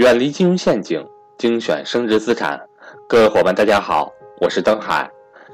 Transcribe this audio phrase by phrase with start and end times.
[0.00, 2.58] 远离金融陷阱，精选升值资产。
[3.06, 5.10] 各位伙伴，大家好，我是登海。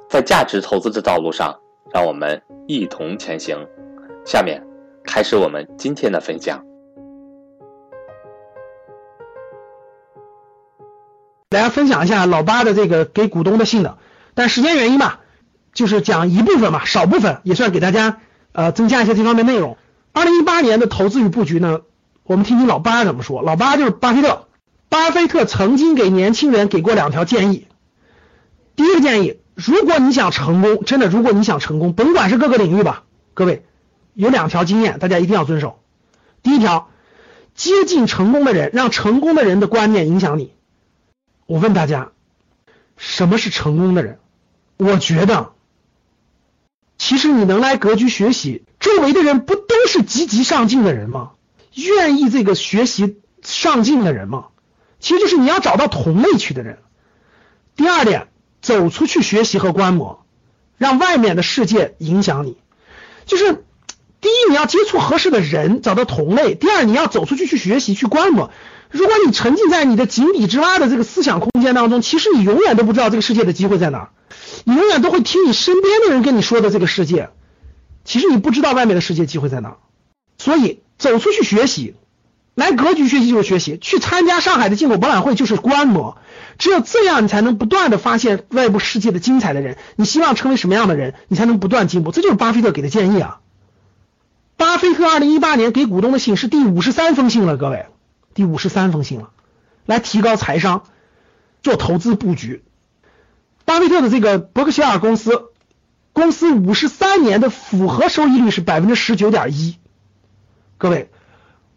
[0.08, 1.58] 在价值投资的道路上，
[1.92, 3.58] 让我们一同前行。
[4.24, 4.64] 下面
[5.02, 6.64] 开始我们今天的分享。
[11.48, 13.98] 大家分享一下老八的这个给股东的信的，
[14.36, 15.18] 但时间原因嘛，
[15.74, 18.20] 就是讲一部分嘛，少部分也算给大家
[18.52, 19.76] 呃增加一些这方面内容。
[20.12, 21.80] 二零一八年的投资与布局呢？
[22.26, 23.40] 我们听听老八怎么说。
[23.42, 24.48] 老八就是巴菲特，
[24.88, 27.68] 巴菲特曾经给年轻人给过两条建议。
[28.74, 33.64] 第一个建议，如果你想成功，真的，如果你想成功，甭管是各个领域吧，各位
[34.12, 35.78] 有两条经验，大家一定要遵守。
[36.42, 36.90] 第一条，
[37.54, 40.52] 接近成功的人，让成功的人的观念影响你。
[41.46, 42.10] 我问大家，
[42.96, 44.18] 什么是成功的人？
[44.78, 45.52] 我觉得，
[46.98, 51.30] 其实你能来格局学习，周围的人不都是积极上进的人吗？
[51.76, 54.46] 愿意这个学习上进的人吗？
[54.98, 56.78] 其实就是你要找到同类去的人。
[57.76, 58.28] 第二点，
[58.62, 60.24] 走出去学习和观摩，
[60.78, 62.56] 让外面的世界影响你。
[63.26, 63.64] 就是
[64.22, 68.50] 第一，你要接触合适的人，找到同类；第二，你要走出去去学习去观摩。
[68.90, 74.10] 如果你沉浸在你的井底之蛙的这个思想空间当中，其实你永远都不知道这个世界的机会在哪儿。
[74.64, 77.28] 你永远都会听你身边的人跟你说的这个世界，
[78.04, 79.76] 其实你不知道外面的世界机会在哪。
[80.38, 80.80] 所以。
[80.98, 81.94] 走出去学习，
[82.54, 86.16] 来格局学习就是学习，去参加上海的进口博览会就是观摩，
[86.58, 89.76] 只有这样你才能不断的发现外部世界的精彩的人。
[89.96, 92.12] 你希望成为什么样的人，你才能不断进步。
[92.12, 93.40] 这就是巴菲特给的建议啊。
[94.56, 97.86] 巴菲特二零一八年给股东的信是第五十三封信了，各位，
[98.32, 99.28] 第五十三封信了，
[99.84, 100.84] 来提高财商，
[101.62, 102.62] 做投资布局。
[103.66, 105.50] 巴菲特的这个伯克希尔公司，
[106.14, 109.76] 公司五十三年的复合收益率是百分之十九点一。
[110.78, 111.10] 各位，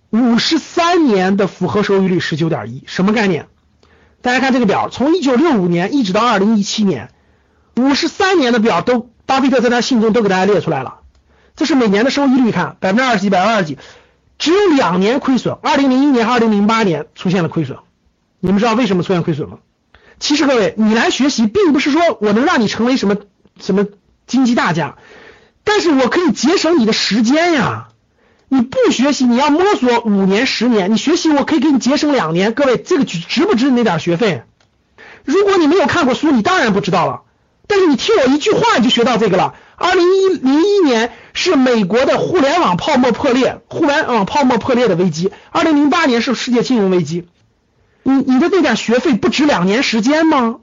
[0.09, 3.47] 五十三年的复合收益率十九点一，什么概念？
[4.21, 7.09] 大家看这个表，从一九六五年一直到二零一七年，
[7.77, 10.99] 五十三年的表都，巴菲特在他信中都给大家列出来了。
[11.55, 13.77] 这是每年的收益率，看百分之二十几，百分之二十几，
[14.37, 17.77] 只有两年亏损，二零零一年、二零零八年出现了亏损。
[18.41, 19.59] 你们知道为什么出现亏损吗？
[20.19, 23.15] 其实各位，你来学习，并不是说我能让你成为什么
[23.61, 23.85] 什么
[24.27, 24.97] 经济大家，
[25.63, 27.87] 但是我可以节省你的时间呀。
[28.99, 32.53] 学习，你要摸索五年、十年，你学习我可以给你节省两年。
[32.53, 34.43] 各位，这个值不值那点学费？
[35.23, 37.21] 如果你没有看过书，你当然不知道了。
[37.65, 39.53] 但是你听我一句话，你就学到这个了。
[39.77, 45.31] 二零一零一年是美国的互联网泡沫破裂，互联网泡沫破裂的危机。
[45.51, 47.25] 二零零八年是世界金融危机。
[48.03, 50.57] 你你的那点学费不值两年时间吗？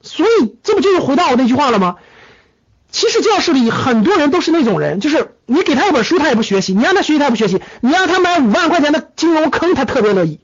[0.00, 1.96] 所以这不就是回到我那句话了吗？
[2.90, 10.40] 其实教室里很多人都是那种人，就是你给他一本书，他也不学习；你让他学习，他也不学习；你让他买五万块钱的金融坑，他特别乐意。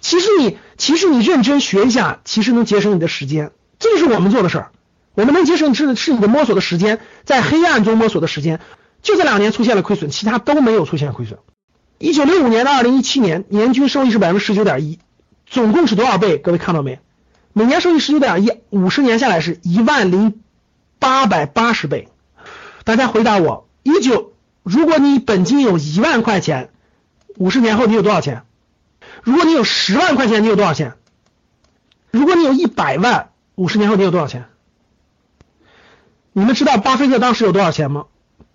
[0.00, 3.52] 其实你，其实你认真学一下，其实能节省你的时间。
[3.78, 4.70] 这就是我们做的事儿。
[5.14, 8.60] 我们能节省是是你的摸索的时间，在黑暗中摸索的时间。
[9.02, 11.38] 就这两年出现了亏损，其他都没有出现亏损。
[11.98, 14.98] 一九六五年到二零一七年，年均收益是百分之十九点一，
[15.46, 16.38] 总共是多少倍？
[16.38, 17.00] 各位看到没？
[17.52, 20.40] 每年收益十九点一，五十年下来是一万零。
[21.02, 22.08] 八百八十倍，
[22.84, 24.32] 大家回答我：一九，
[24.62, 26.70] 如果你本金有一万块钱，
[27.36, 28.44] 五十年后你有多少钱？
[29.24, 30.94] 如果你有十万块钱，你有多少钱？
[32.12, 34.44] 如果你有一百万，五十年后你有多少钱？
[36.32, 38.06] 你们知道巴菲特当时有多少钱吗？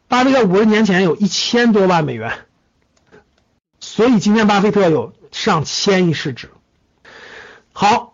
[0.07, 2.31] 巴菲特五十年前有一千多万美元，
[3.81, 6.49] 所以今天巴菲特有上千亿市值。
[7.73, 8.13] 好，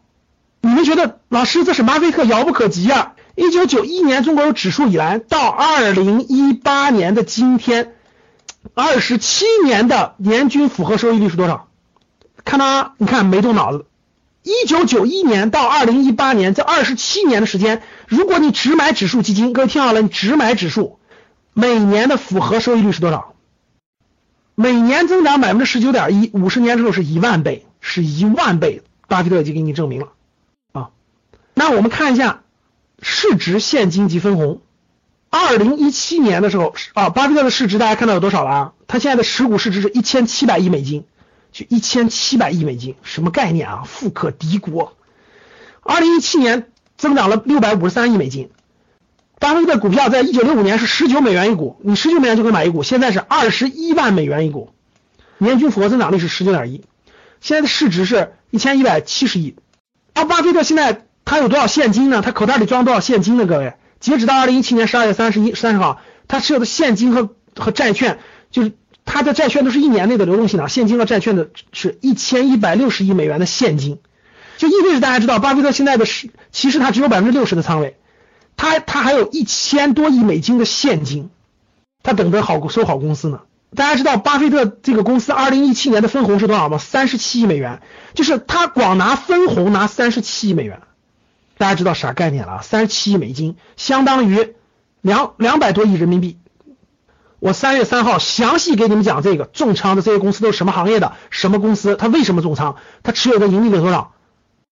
[0.59, 3.13] 你们觉得老师这是巴菲特遥不可及啊？
[3.35, 7.95] 一九九一年中国有指数以来，到二零一八年的今天，
[8.75, 11.67] 二十七年的年均复合收益率是多少？
[12.45, 12.93] 看到啊？
[12.97, 13.87] 你看没动脑子。
[14.43, 20.99] 一九九一年到二零一八年这二十七年的时间，如果你只买指数基金，各位听好了，你只买指数，
[21.53, 23.33] 每年的复合收益率是多少？
[24.53, 28.83] 每年增长百分之十九点一，五十年之后是一万倍，是一万倍。
[29.07, 30.09] 巴菲特已经给你证明了
[30.71, 30.89] 啊。
[31.55, 32.42] 那我们看一下。
[33.03, 34.61] 市值、现金及分红。
[35.29, 38.73] 二零一七年的时候啊，巴菲特的市值大家看到有多少了啊？
[38.87, 41.05] 他现在的持股市值是一千七百亿美金，
[41.51, 43.83] 就一千七百亿美金，什么概念啊？
[43.85, 44.95] 富可敌国。
[45.81, 46.67] 二零一七年
[46.97, 48.51] 增长了六百五十三亿美金。
[49.39, 54.71] 巴菲特股票在一九六五年是十九美元一股，你十九美元就可以买一股，现在是二十一万美元一股，
[55.39, 56.85] 年均复合增长率是十九点一，
[57.41, 59.55] 现在的市值是一千一百七十亿。
[60.13, 61.05] 而巴菲特现在。
[61.25, 62.21] 他有多少现金呢？
[62.21, 63.45] 他口袋里装多少现金呢？
[63.45, 68.19] 各位，截止到二零一七年十二月三十一三十号，他持有的现金和和债券
[68.51, 68.73] 就是
[69.05, 73.99] 他的债券都是一年内的流动性啊，现金和债券的是一千一百六十亿美元的现金，
[74.57, 77.97] 就意味着大家知道，巴菲特现在的是其实他只有百分之六十的仓位，
[78.55, 81.29] 他他还有一千多亿美金的现金，
[82.03, 83.41] 他等着好收好公司呢。
[83.75, 86.77] 大家知道巴菲特这个公司二零一七年的分红是多少吗？
[86.77, 87.81] 三十七亿美元，
[88.13, 90.81] 就是他光拿分红拿三十七亿美元，
[91.57, 92.61] 大家知道啥概念了？
[92.61, 94.55] 三十七亿美金相当于
[95.01, 96.37] 两两百多亿人民币。
[97.39, 104.13] 我三月三号详细给你们讲这个重仓的这些公司都是什么行业的，什么公司，它为什么重仓，它持有的盈利有多少？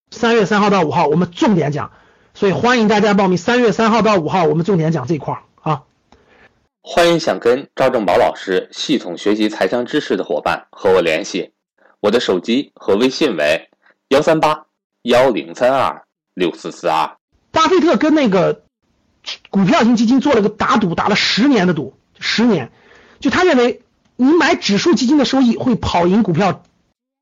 [0.09, 1.91] 三月三号到五号我们重点讲，
[2.33, 3.37] 所以欢迎大家报名。
[3.37, 5.83] 三月三号到五号我们重点讲这一块啊。
[6.81, 11.51] 欢迎想跟赵正宝老师系统学习财商知识的伙伴和我联系，
[11.99, 13.69] 我的手机和微信为
[14.07, 14.65] 幺三八
[15.03, 17.11] 幺零三二六四四二。
[17.51, 18.63] 巴菲特跟那个
[19.49, 21.93] 股票型基金做了个打赌，打了十年的赌。
[22.19, 22.71] 十年，
[23.19, 23.81] 就他认为
[24.15, 26.63] 你买指数基金的收益会跑赢股票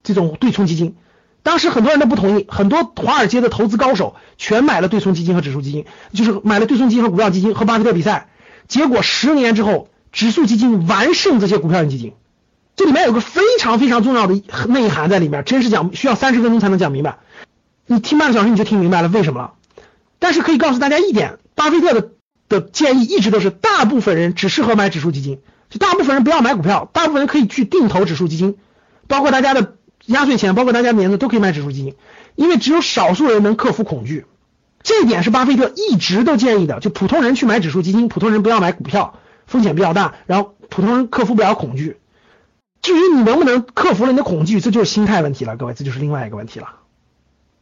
[0.03, 0.95] 这种对冲基金。
[1.41, 8.27] 当时很多人都不同意，很多华尔街的投资高手全买了对冲基金和指数基金，就是买了对冲基金和股票基金和巴菲特比赛。
[8.67, 12.13] 结果十年之后，指数基金完胜这些股票型基金。
[12.75, 17.19] 这里面有个非常非常重要的内涵在里面，真是讲需要三十分钟才能讲明白。
[17.89, 19.53] 你听半个小时你就听明白了为什么了。
[20.19, 22.11] 但是可以告诉大家一点，巴菲特的。
[22.49, 25.39] 的建议一直都是，大部分人只适合买指数基金，
[25.69, 28.57] 就大部分人不要买股票，大部分人可以去定投指数基金，
[29.07, 29.75] 包括大家的
[30.07, 31.93] 压岁钱，包括大家的年子都可以买指数基金，
[32.33, 34.25] 因为只有少数人能克服恐惧，
[34.81, 41.97] 这一点是巴菲特一直都建议的，就普通人去买指数基金，普通人不要买股票，风险比较大，然后普通人克服不了恐惧，
[42.81, 46.69] 至于你能不能克服了你的恐惧，这就是心态问题了，各位，这就是另外一个问题了，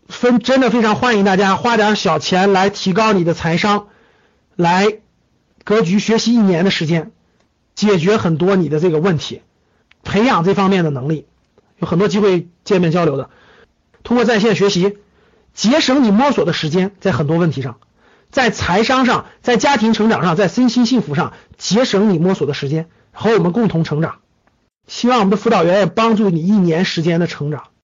[0.08, 3.88] 分真的非常欢迎大家花点小钱来提高你的财商。
[4.56, 5.00] 来
[5.64, 7.12] 格局学习一年的时间，
[7.76, 9.42] 解决很多你的这个问题，
[10.04, 11.28] 培养这方面的能力，
[11.78, 13.30] 有很多机会见面交流的。
[14.04, 14.98] 通过在线学习，
[15.54, 17.78] 节省你摸索的时间，在很多问题上，
[18.32, 24.20] 在财商上，在家庭成长上，在身心幸福上，节省你摸索的时间，和我们共同成长。
[24.88, 27.66] 希望我们的辅导员也帮助你一年时间的成长。